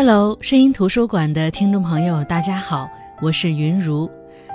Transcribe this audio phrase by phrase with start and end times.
[0.00, 2.88] Hello，声音图书馆的听众朋友，大家好，
[3.20, 4.08] 我是云如，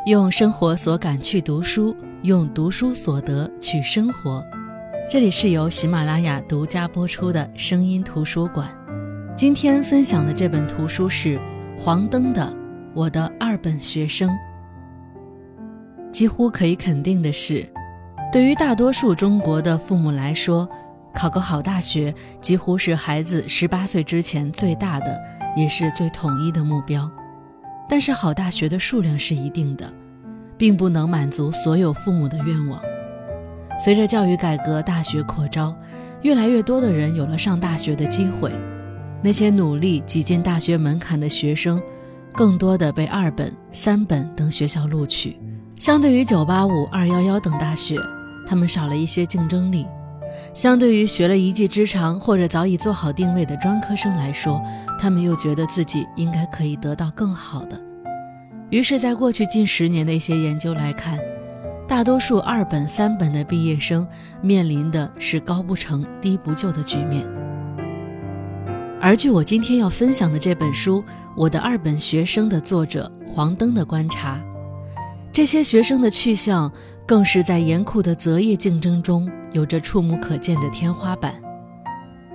[0.05, 4.41] 用生活所感去读书，用读书所得去生活。
[5.09, 8.69] 这里是由喜马拉雅独家播出的声音图书馆。
[9.35, 11.37] 今天分享的这本图书是
[11.77, 12.45] 黄登的
[12.93, 14.29] 《我的二本学生》。
[16.09, 17.69] 几乎可以肯定的是，
[18.31, 20.69] 对于大多数中国的父母来说，
[21.13, 25.21] 考个好大学几乎是孩子十八岁之前最大的，
[25.55, 27.09] 也是最统一的目标。
[27.89, 29.91] 但是，好大学的数量是一定的，
[30.57, 32.81] 并不能满足所有父母的愿望。
[33.79, 35.75] 随着教育改革，大学扩招，
[36.21, 38.51] 越来越多的人有了上大学的机会。
[39.21, 41.81] 那些努力挤进大学门槛的学生，
[42.33, 45.37] 更多的被二本、三本等学校录取。
[45.79, 47.97] 相对于985、211等大学，
[48.47, 49.85] 他们少了一些竞争力。
[50.53, 54.61] 相对于学了一技之长或者早已做好定位的专科生来说，
[54.99, 57.79] 他们又觉得自己应该可以得到更好的。
[58.69, 61.19] 于是，在过去近十年的一些研究来看，
[61.87, 64.07] 大多数二本、三本的毕业生
[64.41, 67.23] 面临的是高不成低不就的局面。
[68.99, 71.01] 而据我今天要分享的这本书
[71.35, 74.41] 《我的二本学生》的作者黄登的观察，
[75.33, 76.71] 这些学生的去向
[77.07, 81.33] 更是在严酷的择业竞争中有着触目可见的天花板。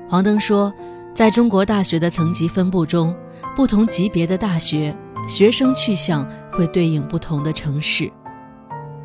[0.09, 0.75] 黄登说，
[1.15, 3.15] 在中国大学的层级分布中，
[3.55, 4.95] 不同级别的大学
[5.29, 8.11] 学生去向会对应不同的城市。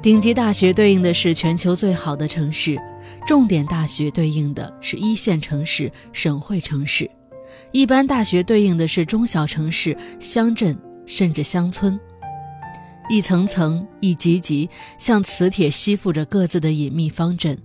[0.02, 2.76] 顶级大学对应的是全球最好的城市，
[3.28, 7.10] 重点大学对应的是一线城市、省会城市，
[7.72, 11.98] 一般大学对应的是中小城市、乡镇甚至乡村。
[13.10, 17.58] 一层层、一级级，像磁铁吸附着各自的隐秘方阵，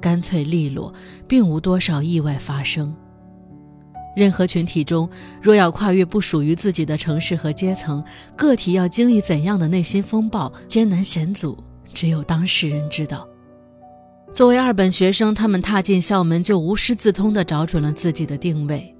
[0.00, 0.92] 干脆利落，
[1.26, 2.94] 并无多少意外发生。
[4.16, 5.08] 任何群体中，
[5.42, 8.02] 若要跨越不属于自己的城市和阶层，
[8.36, 11.58] 个体要经历怎样的内心风暴、艰难险阻？
[11.92, 13.28] 只有当事人知道。
[14.32, 18.94] 作为二本学生，他们踏进校门就无师自通地找准了自己的定位，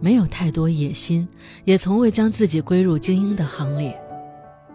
[0.00, 1.26] 没有太多野心，
[1.64, 3.98] 也从未将自己归入精英的行列。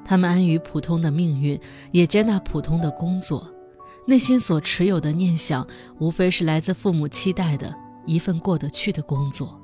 [0.03, 1.59] 他们安于普通的命运，
[1.91, 3.47] 也接纳普通的工作，
[4.05, 5.65] 内心所持有的念想，
[5.99, 7.73] 无非是来自父母期待的
[8.05, 9.59] 一份过得去的工作。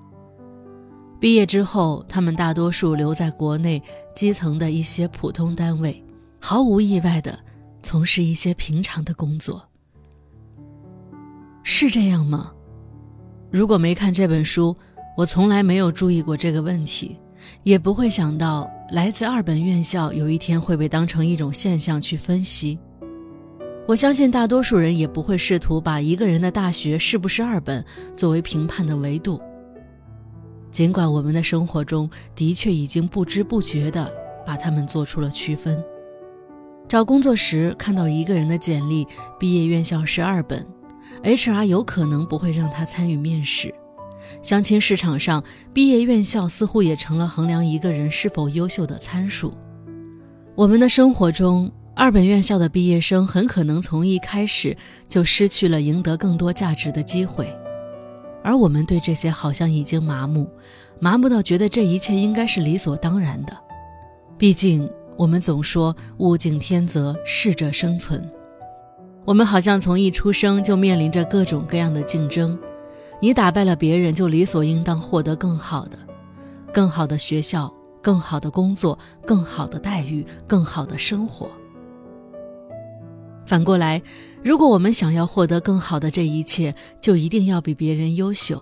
[1.19, 3.81] 毕业之后，他们大多数留在国内
[4.13, 6.03] 基层的一些普通单位，
[6.39, 7.37] 毫无意外的。
[7.83, 9.63] 从事一些平常的工作，
[11.63, 12.51] 是这样吗？
[13.49, 14.75] 如果没看这本书，
[15.15, 17.17] 我从来没有注意过这个问题，
[17.63, 22.77] 也不会想到来自二本院校有一天会被当成一种现象去分析。
[23.87, 27.83] 我相信大多数人也不会试图把一个人的大学是不是二本
[28.17, 29.39] 作为评判的维度。
[30.71, 34.11] 尽管我们的生活中的确已经不知不觉地
[34.45, 35.81] 把他们做出了区分。
[36.87, 39.07] 找工作时看到一个人的简历，
[39.39, 40.65] 毕业院校是二本
[41.23, 43.73] ，HR 有可能不会让他参与面试。
[44.41, 45.43] 相亲市场上，
[45.73, 49.53] 毕业院校似乎也成了衡量一个人是否优秀的参数。
[50.55, 54.75] 我们的生活中，二本院校的毕业生很可能从一开始
[55.07, 57.47] 就失去了赢得更多价值的机会，
[58.43, 60.47] 而我们对这些好像已经麻木，
[60.99, 63.57] 麻木到觉得这一切应该是理所当然的。
[64.37, 64.89] 毕竟。
[65.17, 68.23] 我们总说物竞天择，适者生存。
[69.25, 72.55] 我们好像从一出生就面临着各种各样的竞争，
[73.19, 75.97] 你打败了别人，就理所应当获得更好的、
[76.73, 81.49] 更好的学校、更好的工作、更好的待遇、更好的生活。
[83.45, 84.01] 反过来，
[84.43, 88.61] 如果我们想要获得更好的这一切，就一定要比别人优秀。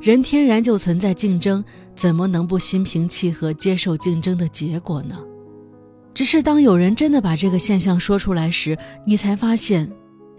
[0.00, 1.62] 人天然就存在竞争，
[1.94, 5.18] 怎么能不心平气和接受竞争的结果呢？
[6.14, 9.90] 只是当有人真的把这个现象说出来时，你才发现，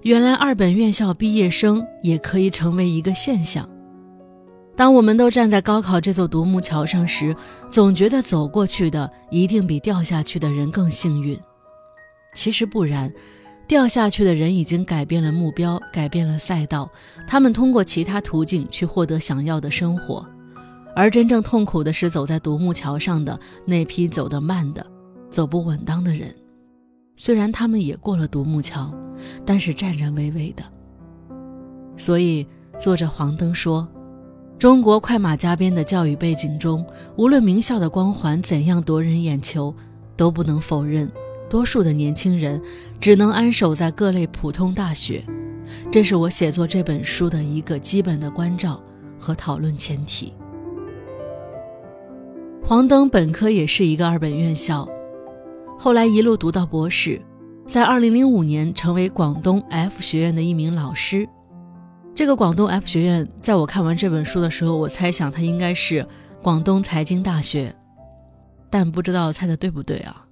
[0.03, 3.67] 原来二本院校毕业生也可以成为一个现象。
[4.75, 7.35] 当我们都站在高考这座独木桥上时，
[7.69, 11.37] 总觉得走过去的一定比掉下去的人更幸运。
[12.33, 13.13] 其实不然，
[13.67, 16.89] 掉下去的人已经改变了目标，改变了赛道，
[17.27, 20.25] 他们通过其他途径去获得想要的生活。
[20.95, 24.85] 而真正痛苦的是走在独木桥上的那批走得慢的。
[25.29, 26.33] 走不稳当的人，
[27.15, 28.93] 虽然他们也过了独木桥，
[29.45, 30.63] 但是战战巍巍的。
[31.97, 32.47] 所以，
[32.79, 33.87] 作者黄登说
[34.57, 36.83] ：“中国快马加鞭的教育背景中，
[37.15, 39.75] 无论名校的光环怎样夺人眼球，
[40.15, 41.11] 都不能否认，
[41.49, 42.59] 多数的年轻人
[42.99, 45.23] 只能安守在各类普通大学。
[45.91, 48.81] 这是我写作这本书的一个基本的关照
[49.19, 50.33] 和讨论前提。”
[52.63, 54.87] 黄登本科也是一个二本院校，
[55.83, 57.19] 后来一路读到博士，
[57.65, 61.27] 在2005年成为广东 F 学院的一名老师。
[62.13, 66.07] 这个广东 F 学院，在我看完这本书的时候，我猜想它应该是
[66.39, 67.73] 广东财经大学，
[68.69, 70.23] 但不知道猜的对不对啊？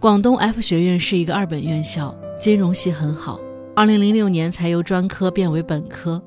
[0.00, 3.38] 广东 F 学院是一个二本院校，金融系很好。
[3.76, 6.20] 2006年才由专科变为本科，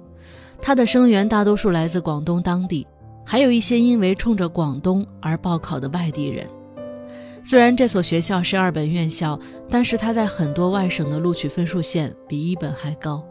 [0.62, 2.88] 它的生源大多数来自广东当地。
[3.26, 6.48] 还有一些因为冲着广东而报考的外地人。
[7.50, 9.40] 虽然这所学校是二本院校，
[9.70, 13.26] 但是它在很多外省的录取分数线比一本还高。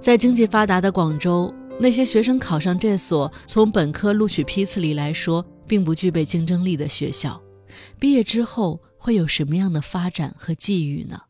[0.00, 7.38] 在经济发达的广州，那些学生考上这所从本科录取批次里来说并不具备竞争力的学校，
[7.98, 11.20] 毕业之后会有什么样的发展和际遇呢？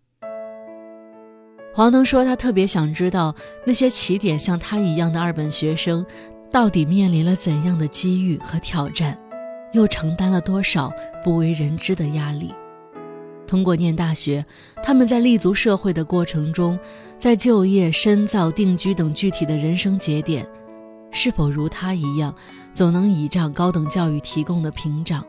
[1.74, 3.34] 黄腾说，他特别想知道
[3.66, 6.06] 那些起点像他一样的二本学生。
[6.52, 9.16] 到底面临了怎样的机遇和挑战，
[9.72, 12.54] 又承担了多少不为人知的压力？
[13.46, 14.44] 通过念大学，
[14.82, 16.78] 他们在立足社会的过程中，
[17.18, 20.46] 在就业、深造、定居等具体的人生节点，
[21.10, 22.32] 是否如他一样，
[22.72, 25.24] 总能倚仗高等教育提供的屏障，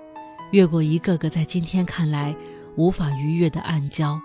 [0.52, 2.36] 越过一个个在今天看来
[2.76, 4.20] 无法逾越的暗礁？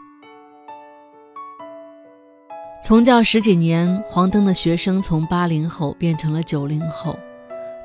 [2.85, 7.19] 从教十几年，黄灯的学生从八零后变成了九零后。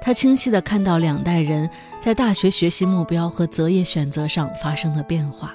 [0.04, 1.70] 他清晰地看到两代人
[2.00, 5.54] 在大学学习目标和择业选择上发生的变化。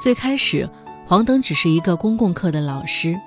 [0.00, 0.66] 最开始，
[1.04, 3.18] 黄登只是一个公共课的老师，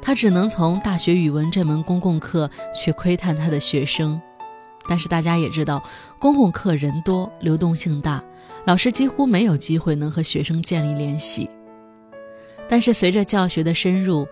[0.00, 4.18] 他只能从大学语文这门公共课去窥探他的学生。
[4.88, 5.82] 但是大家也知道，
[6.18, 8.24] 公共课人多，流动性大，
[8.64, 11.50] 老师几乎没有机会能和学生建立联系。
[12.68, 14.26] 但是随着教学的深入，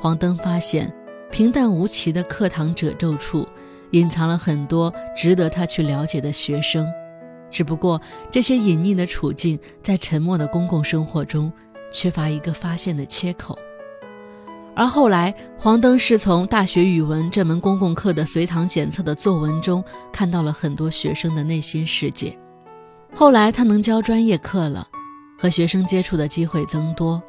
[0.00, 0.92] 黄灯发现，
[1.30, 3.48] 平淡无奇的课堂褶皱处，
[3.94, 6.86] 隐藏了很多值得他去了解的学生。
[7.50, 8.00] 只不过，
[8.32, 11.52] 这些隐匿的处境，在沉默的公共生活中，
[11.92, 13.56] 缺乏一个发现的切口。
[14.74, 19.82] 而后来，黄灯是从大学语文这门公共课的随堂检测的作文中，
[20.12, 22.36] 看到了很多学生的内心世界。
[23.14, 24.88] 后来，他能教专业课了，
[25.38, 27.22] 和学生接触的机会增多。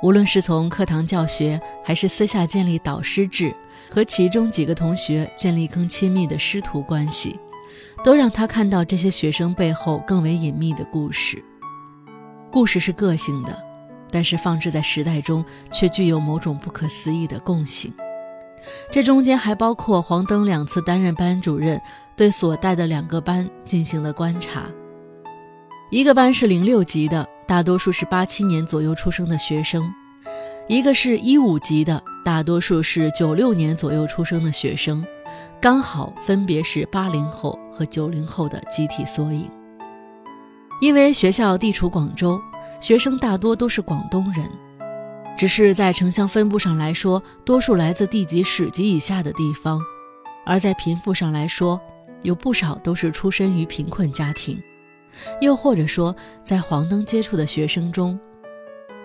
[0.00, 3.52] 无论是从课堂教学，还是私下建立导师制，
[3.90, 7.38] 和其中几个同学建立更亲密的师徒关系，
[8.04, 11.42] 都让他看到这些学生背后更为隐秘的故事。
[12.52, 13.60] 故事是个性的，
[14.08, 17.92] 但是放置在时代中，却具有某种不可思议的共性。
[18.92, 21.80] 这中间还包括黄灯两次担任班主任，
[22.16, 24.62] 对所带的两个班进行的观察。
[25.90, 27.28] 一个班是零六级的。
[27.48, 29.90] 大多数是八七年左右出生的学生，
[30.66, 35.02] 一个是一五级的，大多数是九六年左右出生的学生，
[35.58, 39.50] 刚好分别是八零后和九零后的集体缩影。
[40.82, 42.38] 因为学校地处广州，
[42.80, 44.46] 学生大多都是广东人，
[45.38, 49.80] 只是在城乡分布上来说，多数来自地级市及以下的地方，
[50.44, 51.80] 而在贫富上来说，
[52.20, 54.62] 有不少都是出身于贫困家庭。
[55.40, 58.18] 又或者说，在黄灯接触的学生中，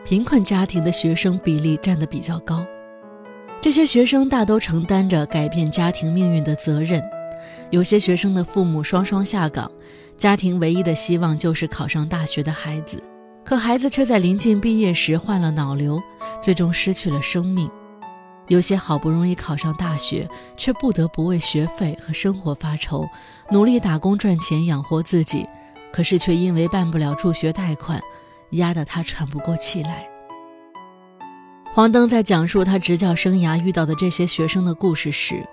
[0.04, 2.66] 贫困家庭的学生比例占得比较高。
[3.62, 7.02] 这些学生大都承担着改变家庭命运的责任。
[7.70, 9.72] 有些学生的父母双双下岗，
[10.18, 13.02] 家庭唯一的希望就是考上大学的孩子，
[13.44, 16.02] 可孩子却在临近毕业时患了脑瘤，
[16.42, 17.70] 最终失去了生命。
[18.50, 23.08] 有些好不容易考上大学，却不得不为学费和生活发愁，
[23.50, 25.48] 努力打工赚钱养活自己。
[25.94, 28.02] 可是却因为办不了助学贷款，
[28.50, 30.04] 压得他喘不过气来。
[31.72, 35.48] 黄灯在讲述他执教生涯遇到的这些学生的故事时，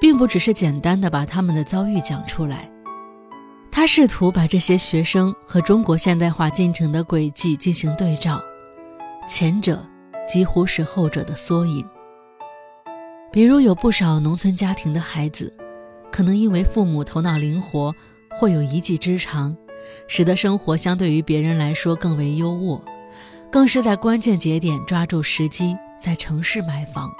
[0.00, 2.68] 并不只是简单的把他们的遭遇讲出来，
[3.70, 8.40] 他试图把这些学生和中国现代化进程的轨迹进行对照，
[9.28, 9.84] 前者
[10.26, 11.88] 几乎是后者的缩影。
[13.32, 15.56] 比如有不少农村家庭的孩子，
[16.10, 17.94] 可能因为父母头脑灵活，
[18.30, 19.56] 或有一技之长。
[20.08, 22.80] 使得生活相对于别人来说更为优渥，
[23.50, 27.10] 更是在关键节点抓住时机，在城市买房，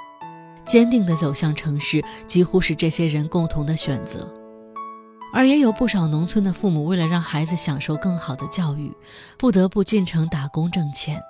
[0.64, 4.28] 坚定地走向城市，几乎是这些人共同的选择。
[5.32, 8.90] 而也有不少农村的父母，为了让孩子享受更好的教育，
[9.36, 11.20] 不得不进城打工挣钱。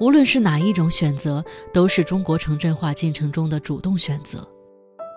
[0.00, 4.48] 无论是哪一种选择，都是中国城镇化进程中的主动选择。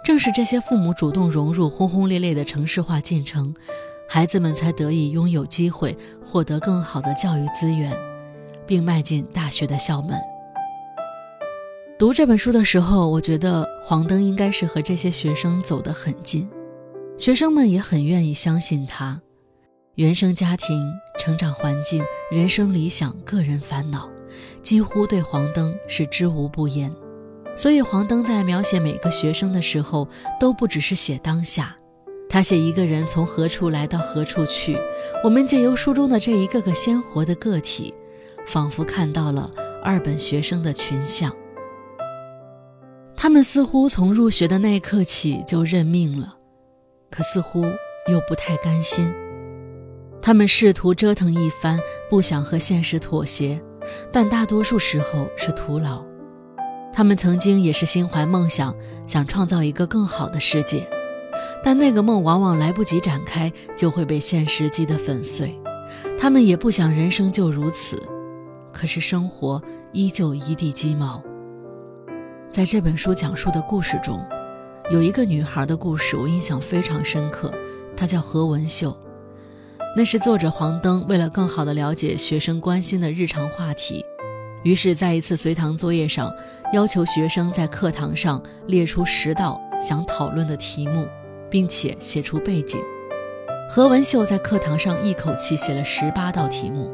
[0.03, 3.55] 正是这些父母主动融入轰轰烈烈的城市化进程。
[4.07, 7.95] 孩子们才得以拥有机会，获得更好的教育资源，
[8.65, 10.19] 并迈进大学的校门。
[11.97, 16.47] 读这本书的时候，我觉得黄灯应该是和这些学生走得很近。
[17.17, 19.21] 学生们也很愿意相信他。
[19.95, 24.09] 原生家庭、成长环境、人生理想、个人烦恼，
[24.61, 26.91] 几乎对黄灯是知无不言。
[27.55, 30.05] 所以黄灯在描写每个学生的时候，
[30.37, 31.73] 都不只是写当下，
[32.27, 34.77] 他写一个人从何处来到何处去。
[35.23, 37.93] 我们借由书中的这一个个鲜活的个体，
[38.45, 39.51] 仿佛看到了
[39.83, 41.31] 二本学生的群像。
[43.15, 46.35] 他们似乎从入学的那一刻起就认命了，
[47.09, 47.63] 可似乎
[48.07, 49.11] 又不太甘心。
[50.21, 51.79] 他们试图折腾一番，
[52.09, 53.61] 不想和现实妥协，
[54.11, 56.03] 但大多数时候是徒劳。
[56.91, 60.87] 他们曾经也是心怀梦想，想创造一个更好的世界，
[61.65, 65.59] 但那个梦往往来不及展开，就会被现实击得粉碎。
[66.15, 67.99] 他们也不想人生就如此，
[68.71, 69.59] 可是生活
[69.91, 71.23] 依旧一地鸡毛。
[72.51, 74.23] 在这本书讲述的故事中，
[74.91, 77.51] 有一个女孩的故事，我印象非常深刻，
[77.97, 78.95] 她叫何文秀。
[79.97, 84.05] 那是作者黄登为了更好地了解学生关心的日常话题，
[84.61, 86.31] 于是，在一次随堂作业上，
[86.73, 91.07] 要求学生在课堂上列出十道想讨论的题目，
[91.49, 92.79] 并且写出背景。
[93.69, 96.91] 何文秀在课堂上一口气写了十八道题目。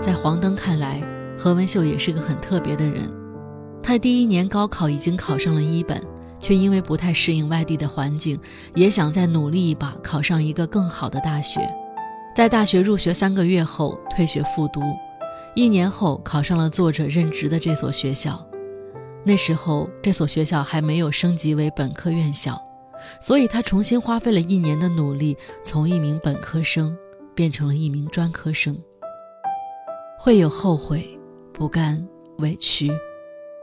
[0.00, 1.02] 在黄登看来，
[1.38, 3.10] 何文秀也是个很特别的人。
[3.82, 6.00] 他第一年高考已经考上了一本。
[6.40, 8.38] 却因为不太适应外地的环境，
[8.74, 11.58] 也想再努力一把，考上一个更好的大学。
[12.36, 14.82] 在大学入学三个月后退学复读，
[15.54, 18.46] 一年后考上了作者任职的这所学校。
[19.24, 22.60] 那时候这所学校还没有升级为本科院校，
[23.20, 26.96] 所以他重新花费了一年的努力，从一名本科生
[27.34, 28.78] 变成了一名专科生。
[30.18, 31.06] 会有后悔、
[31.52, 32.06] 不甘、
[32.38, 32.90] 委屈。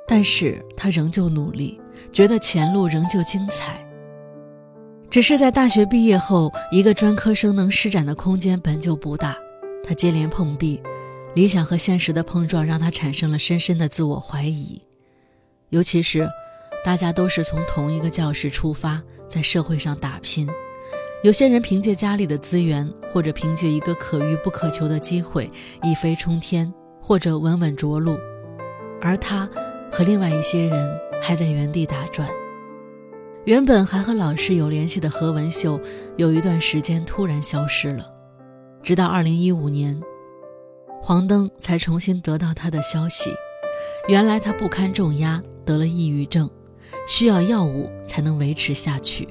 [0.08, 1.80] 但是他仍旧努力，
[2.12, 3.82] 觉得前路仍旧精彩。
[5.10, 9.38] 只是在大学毕业后，一个专科生能施展的空间本就不大，
[9.82, 10.82] 他接连碰壁，
[11.34, 14.82] 理想和现实的碰撞让他产生了深深的自我怀疑。
[15.72, 16.30] 尤其是，
[16.86, 20.48] 大家都是从同一个教室出发，在社会上打拼，
[21.24, 25.50] 有些人凭借家里的资源，或者凭借一个可遇不可求的机会，
[25.84, 28.16] 一飞冲天，或者稳稳着陆，
[29.01, 29.50] 而他。
[29.94, 30.90] 和另外一些人
[31.22, 32.25] 还在原地打转。
[33.44, 35.78] 原本还和老师有联系的何文秀，
[36.16, 38.06] 有一段时间突然消失了，
[38.82, 40.01] 直到二零一五年，
[41.01, 43.32] 黄登才重新得到他的消息。
[44.08, 46.50] 原来他不堪重压，得了抑郁症，
[47.08, 49.28] 需要药物才能维持下去。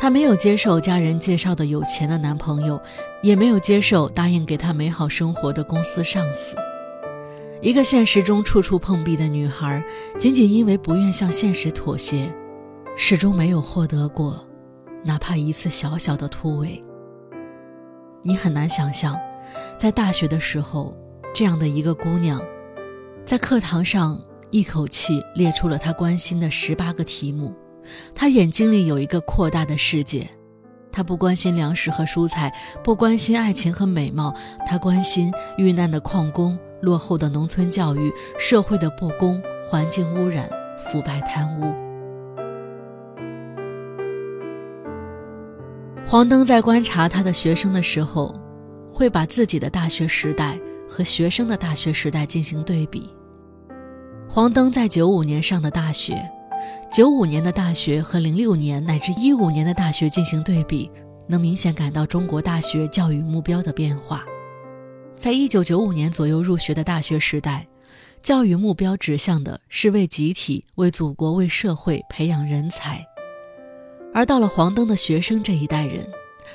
[0.00, 2.80] 她没有接受家人介绍的有钱的男朋友，
[3.20, 6.56] 也没有接受答应给她美好生活的公司上司。
[7.60, 9.84] 一个现实中处处碰壁的女孩，
[10.16, 12.32] 仅仅因为不愿向现实妥协，
[12.96, 14.46] 始终没有获得过
[15.02, 16.80] 哪怕一次小小的突围。
[18.22, 19.18] 你很难想象，
[19.76, 20.96] 在大学的时候，
[21.34, 22.40] 这样的一个姑娘，
[23.28, 24.18] 在课堂上
[24.50, 27.54] 一口气列出了他关心的十八个题目。
[28.14, 30.26] 他眼睛里有一个扩大的世界，
[30.90, 32.50] 他不关心粮食和蔬菜，
[32.82, 34.34] 不关心爱情和美貌，
[34.66, 36.58] 他关心遇难的矿工。
[36.80, 41.70] 落后的农村教育、社会的不公、环境污染、腐败贪污。
[46.06, 48.34] 黄登在观察他的学生的时候，
[48.90, 50.58] 会把自己的大学时代
[50.88, 53.12] 和学生的大学时代进行对比。
[54.30, 56.14] 黄登在九五年上的大学，
[56.92, 60.88] 九五年的大学和零六年乃至一五年的大学进行对比，
[61.26, 64.22] 能明显感到中国大学教育目标的变化。
[65.16, 67.66] 在一九九五年左右入学的大学时代，
[68.22, 72.98] 教育目标指向的是为集体、为祖国、为社会培养人才；
[74.12, 76.06] 而到了黄灯的学生这一代人，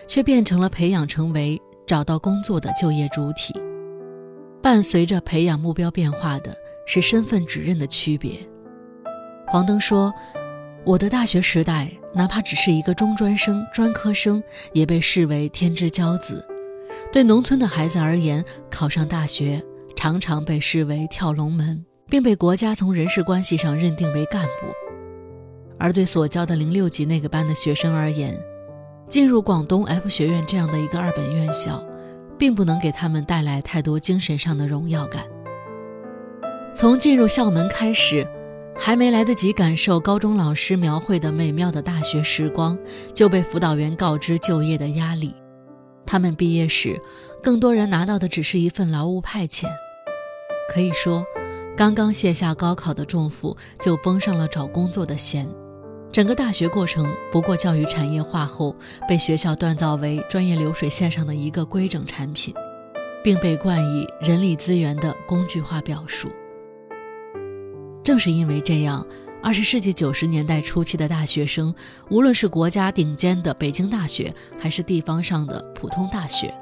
[0.06, 3.52] 却变成了培养成为找到工作的就业主体。
[4.62, 8.38] 伴随着培养目标变化的是身份指认的区别。
[9.48, 10.14] 黄灯说
[10.86, 14.42] ：“我的大学时代，哪怕只是一个中专生、专科生，
[14.74, 16.46] 也被视为天之骄子。”
[17.12, 19.64] 对农村的孩子而言，考上大学
[19.96, 24.68] 常常被视为跳龙门，并被国家从人事关系上认定为干部；
[25.80, 28.40] 而对所教的零六级那个班的学生而言，
[29.08, 31.84] 进入广东 F 学院这样的一个二本院校，
[32.38, 35.24] 并不能给他们带来太多精神上的荣耀感。
[36.74, 38.28] 从进入校门开始，
[38.76, 42.76] 还没来得及感受高中老师描绘的美妙的大学时光，
[43.14, 45.36] 就被辅导员告知就业的压力。
[46.04, 47.00] 他们毕业时，
[47.44, 49.66] 更多人拿到的只是一份劳务派遣。
[50.74, 51.24] 可以说，
[51.78, 55.48] 刚刚卸下高考的重负，就绷上了找工作的弦。
[56.12, 58.76] 整个大学过程不过教育产业化后
[59.08, 62.54] 被学校锻造为专业流水线上的一个规整产品，
[63.24, 66.30] 并被冠以人力资源的工具化表述。
[68.04, 69.06] 正是因为这样，
[69.42, 71.74] 二十世纪九十年代初期的大学生，
[72.10, 76.54] 无论是国家顶尖的北京大学，还是地方上的普通大学，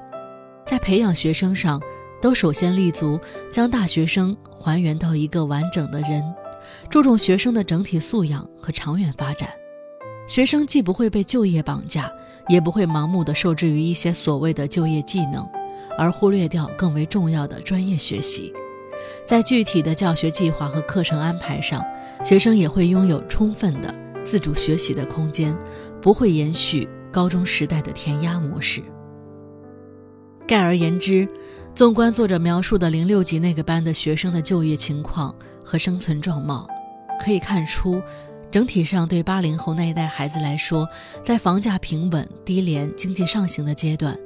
[0.67, 1.81] 在培养学生上，
[2.21, 3.19] 都首先立足
[3.51, 6.23] 将大学生还原到一个完整的人。
[6.91, 9.49] 注重学生的整体素养和长远发展，
[10.27, 12.11] 学生既不会被就业绑架，
[12.47, 15.43] 也不会盲目的受制于一些所谓的就业技能，
[15.97, 18.53] 而忽略掉更为重要的专业学习。
[19.25, 21.83] 在具体的教学计划和课程安排上，
[22.23, 23.93] 学生也会拥有充分的
[24.23, 25.57] 自主学习的空间，
[26.01, 28.81] 不会延续高中时代的填鸭模式。
[30.47, 31.27] 概而言之，
[31.73, 35.33] 纵观作者描述的零六级那个班的学生的就业情况。
[35.63, 36.67] 和生存状貌，
[37.23, 38.01] 可以看出，
[38.49, 40.85] 整体上对八零后那一代孩子来说，
[41.23, 44.17] 在房价平稳、低廉、经济上行的阶段，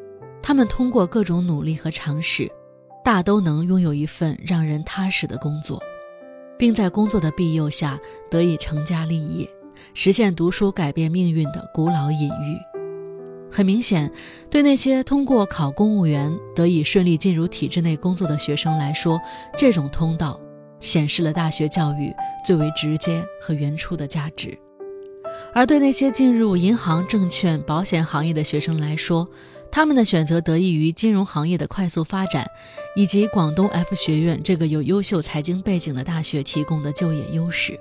[0.41, 2.51] 他们通过各种努力和尝试，
[3.05, 5.79] 大都能拥有一份让人踏实的工作，
[6.57, 7.99] 并在工作的庇佑下
[8.31, 9.47] 得以成家立业，
[9.93, 12.57] 实现读书改变命运的古老隐喻。
[13.51, 14.11] 很明显，
[14.49, 19.21] 对那些通过考公务员得以顺利进入体制内工作的学生来说，
[19.55, 20.41] 这种通道。
[20.81, 22.13] 显示了大学教育
[22.45, 24.55] 最为直接和原初的价值，
[25.53, 29.27] 而对那些进入银行、证券、保险行业的学生来说，
[29.75, 32.49] 他们的选择得益于金融行业的快速发展，
[32.95, 37.77] 以及广东 F 学院这个有优秀财经背景的大学提供的就业优势。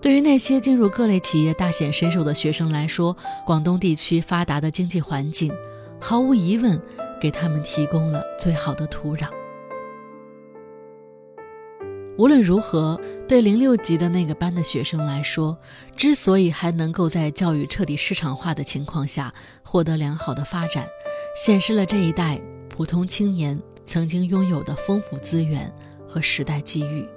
[0.00, 3.14] 对于那些进入各类企业大显身手的学生来说，
[3.44, 5.52] 广东地区发达的经济环境，
[6.00, 6.80] 毫无疑问
[7.20, 9.28] 给他们提供了最好的土壤。
[12.16, 15.58] 无论如何，对零六级的那个班的学生来说，
[15.94, 19.32] 之所以还能够在教育彻底市场化的情况下
[19.62, 20.86] 获得良好的发展，
[21.34, 25.72] 显示了这一代普通青年曾经拥有的丰富资源
[26.06, 27.08] 和时代机遇。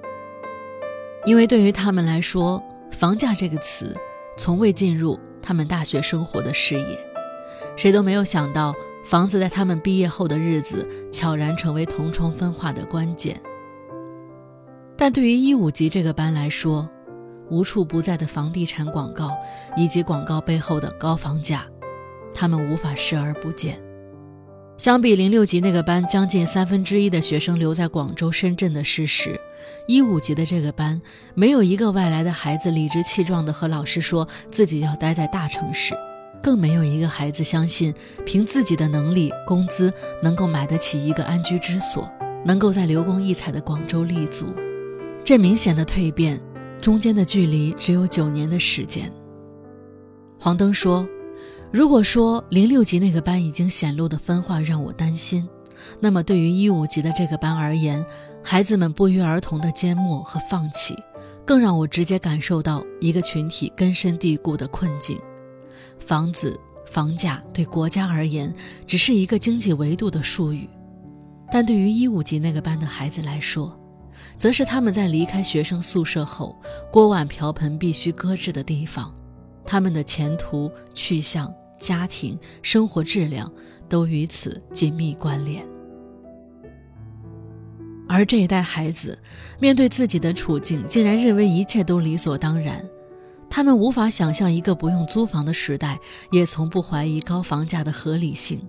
[1.26, 3.96] 因为对于他们来说，“房价”这个词
[4.38, 7.00] 从未进入他们大学生活的视野，
[7.76, 8.74] 谁都没有想到，
[9.04, 13.40] 房子在他们毕业后的日子悄然成为同窗分化的关键。
[14.96, 16.88] 但对于一五级这个班来说，
[17.50, 19.32] 无处不在的房地产广告
[19.76, 21.66] 以及广告背后的高房价，
[22.34, 23.82] 他们无法视而不见。
[24.78, 29.40] 相比零六级那个班将近三分之一的学生留在广州、深圳的事实，
[29.88, 31.02] 一五级的这个班
[31.34, 35.96] 没有一个外来的孩子理直气壮地和老师说自己要待在大城市，
[36.44, 37.94] 更没有一个孩子相信
[38.26, 42.12] 凭自己的能力、工资能够买得起一个安居之所，
[42.46, 44.54] 能够在流光溢彩的广州立足。
[45.24, 46.38] 这明显的蜕变，
[46.82, 49.10] 中间的距离只有九年的时间。
[50.38, 51.08] 黄登说
[51.72, 55.48] ：“如果说零六级那个班已经显露的分化让我担心，
[56.00, 58.04] 那么对于一五级的这个班而言，
[58.42, 60.96] 孩子们不约而同的缄默和放弃，
[61.46, 65.20] 更让我直接感受到一个群体根深蒂固的困境。
[66.00, 68.54] 房子、房价对国家而言
[68.88, 70.70] 只是一个经济维度的术语，
[71.52, 73.78] 但对于一五级那个班的孩子来说，”
[74.38, 76.56] 则是他们在离开学生宿舍后，
[76.92, 79.14] 锅碗瓢盆必须搁置的地方，
[79.66, 83.52] 他们的前途去向、家庭生活质量
[83.90, 85.66] 都与此紧密关联。
[88.08, 89.18] 而这一代孩子
[89.60, 92.86] 面对自己的处境，竟然认为一切都理所当然，
[93.50, 96.00] 他们无法想象一个不用租房的时代，
[96.32, 98.62] 也从不怀疑高房价的合理性。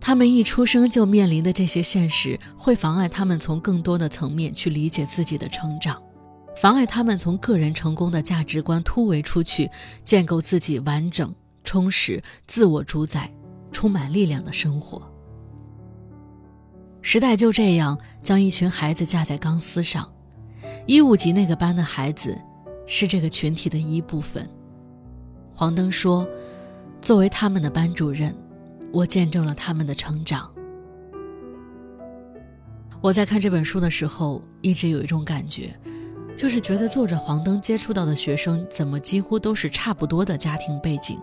[0.00, 6.00] 他们一出生就面临的这些现实，会妨碍他们从更多的层面去理解自己的成长，
[6.56, 9.70] 妨碍他们从个人成功的价值观突围出去，
[10.02, 13.30] 建构自己完整、充实、自我主宰、
[13.72, 15.02] 充满力量的生活。
[17.02, 20.10] 时代就这样将一群孩子架在钢丝上，
[20.86, 22.40] 一五级那个班的孩子，
[22.86, 24.48] 是这个群体的一部分。
[25.54, 26.26] 黄登说
[27.02, 28.34] ：“作为他们的班主任。”
[28.94, 30.48] 我见证了他们的成长。
[33.00, 35.76] 我在看这本书的时候，一直有一种感觉，
[36.36, 41.18] 就是觉得作者黄灯接触到的学生，怎么几乎都是差不多的家庭背景。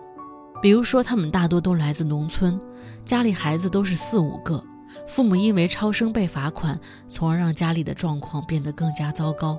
[0.60, 2.58] 比如说，他们大多都来自农村，
[3.04, 4.62] 家里孩子都是四五个，
[5.06, 6.78] 父母因为超生被罚款，
[7.10, 9.58] 从而让家里的状况变得更加糟糕。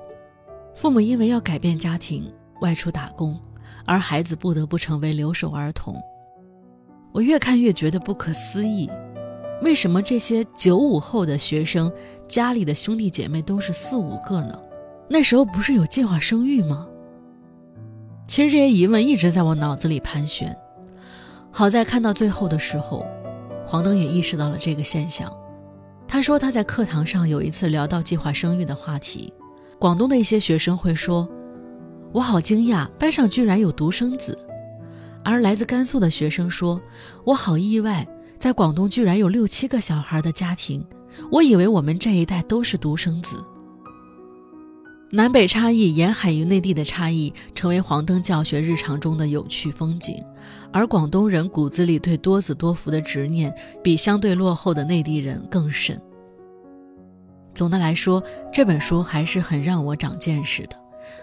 [0.73, 3.39] 父母因为要改变家庭，外出打工，
[3.85, 6.01] 而孩子不得不成为留守儿童。
[7.11, 8.89] 我越看越觉得不可思议，
[9.61, 11.91] 为什么这些九五后的学生
[12.27, 14.59] 家里的兄弟姐妹都是四五个呢？
[15.13, 16.87] 那时候不是有计划生育吗？
[18.27, 20.57] 其实这些疑问一直在我脑子里盘旋。
[21.51, 23.05] 好在看到最后的时候，
[23.63, 25.31] 黄灯也意识到了这个现象。
[26.07, 29.31] 他说他在课堂上有一次聊到计划生育的话题，
[29.77, 31.29] 广东的一些学生会说
[32.11, 34.35] ：“我好惊讶，班上居然有独生子。”
[35.23, 36.81] 而来自甘肃的学生说
[37.23, 38.03] ：“我好意外，
[38.39, 40.83] 在广东居然有六七个小孩的家庭，
[41.29, 43.37] 我以为我们这一代都是独生子。”
[45.15, 50.15] 南北差异，沿海与内地的差异，成为黄灯教学日常中的有趣风景。
[50.71, 56.01] 而广东人骨子里对多子多福的执念，比相对落后的内地人更深。
[57.53, 60.75] 总的来说，这本书还是很让我长见识的。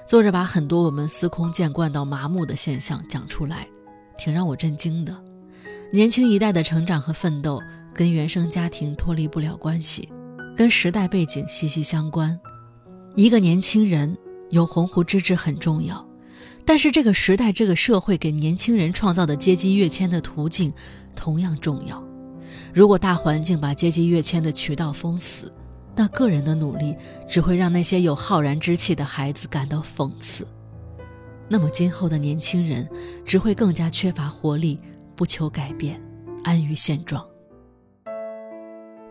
[0.06, 3.66] 作者把很多我们司空见惯到麻木的现象讲出来，
[4.16, 5.20] 挺让我震惊的。
[5.92, 7.60] 年轻一代的成长和奋斗，
[7.92, 10.08] 跟原生家庭脱离不了关系，
[10.56, 12.38] 跟时代背景息息相关。
[13.20, 14.16] 一个年轻人
[14.48, 16.02] 有鸿鹄之志很重要，
[16.64, 20.72] 但是这个时代、这个社会给年轻人创造的阶级跃迁的途径
[21.14, 22.02] 同样重要。
[22.72, 25.52] 如果大环境把阶级跃迁的渠道封死，
[25.94, 26.96] 那个人的努力
[27.28, 30.46] 只会让那些有浩然之气的孩子感到讽刺。
[31.46, 32.88] 那么今后的年轻人
[33.26, 34.80] 只会更加缺乏活力，
[35.14, 36.00] 不求改变，
[36.42, 37.22] 安于现状。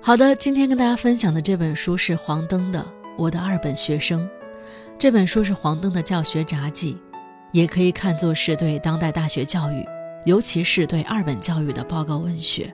[0.02, 2.99] 好的，今天跟大家分享的这本书是黄登的。
[3.20, 4.28] 我的二本学生，
[4.98, 6.98] 这本书是黄登的教学札记，
[7.52, 9.86] 也可以看作是对当代大学教育，
[10.24, 12.74] 尤其是对二本教育的报告文学。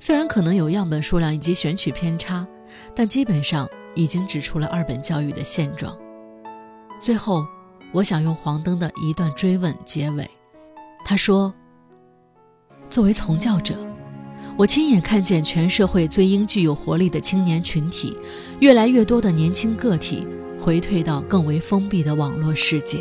[0.00, 2.44] 虽然可能有样本数量以及选取偏差，
[2.92, 5.96] 但基本上已经指出了二本教育的现状。
[7.00, 7.46] 最后，
[7.92, 10.28] 我想用黄登的一段追问结尾。
[11.04, 11.54] 他说
[12.90, 13.78] ：“作为从教者。”
[14.58, 18.18] 我亲眼看见全社会最应具有活力的青年群体，
[18.58, 20.26] 越来越多的年轻个体
[20.60, 22.98] 回退到更为封闭的网络世界。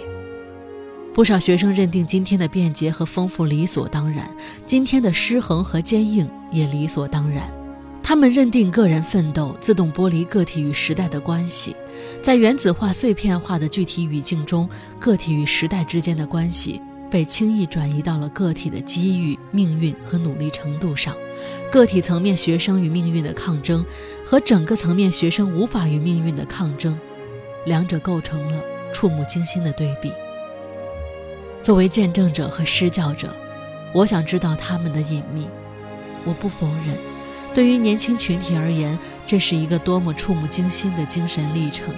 [1.16, 4.30] 不少学生认定今天的便捷和丰富理所当然，
[4.68, 7.52] 今天的失衡和坚硬也理所当然。
[8.04, 11.76] 他们认定个人奋斗自动剥离个体与时代的关系，
[12.22, 16.80] 在原子化、碎片化的具体语境中，个体与时代之间的关系。
[17.10, 21.16] 被轻易转移到了个体的机遇、命运和努力程度上，
[21.72, 23.86] 个体层面学生与命运的抗争，
[24.26, 26.98] 和整个层面学生无法与命运的抗争，
[27.66, 28.62] 两者构成了
[28.94, 30.12] 触目惊心的对比。
[31.62, 33.36] 作为见证者和施教者，
[33.94, 35.48] 我想知道他们的隐秘。
[36.26, 36.96] 我不否认，
[37.54, 41.94] 对于年轻群体而言，这是一个多么触目惊心的精神历程。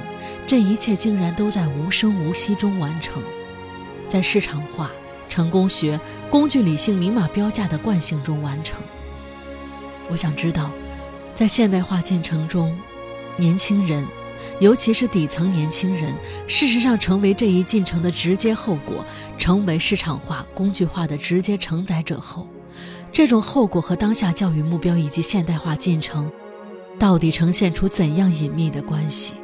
[0.45, 3.21] 这一切竟然都在无声无息中完成。
[4.09, 4.91] 在市场化、
[5.29, 5.97] 成功学、
[6.31, 8.81] 工具理性、明码标价的惯性中完成。
[10.09, 10.71] 我想知道，
[11.35, 12.75] 在现代化进程中，
[13.37, 14.03] 年轻人，
[14.59, 16.13] 尤其是底层年轻人，
[16.47, 19.05] 事实上成为这一进程的直接后果，
[19.37, 22.47] 成为市场化、工具化的直接承载者后，
[23.11, 26.31] 这种后果和当下教育目标以及现代化进程，
[26.97, 29.35] 到底呈现出怎样隐秘的关系？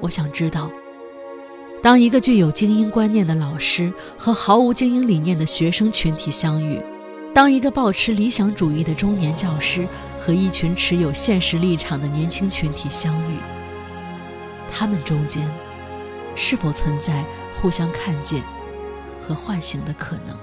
[0.00, 0.70] 我想知道。
[1.86, 6.82] 当一个具有精英观念的老师和毫无精英理念的学生群体相遇，
[7.32, 9.86] 当一个抱持理想主义的中年教师
[10.18, 13.36] 和一群持有现实立场的年轻群体相遇，
[14.68, 15.48] 他们中间
[16.34, 18.42] 是否存在互相看见
[19.22, 20.36] 和唤醒的可能？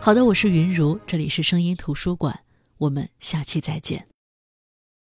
[0.00, 2.40] 好的，我是云如，这里是声音图书馆，
[2.76, 4.06] 我们下期再见。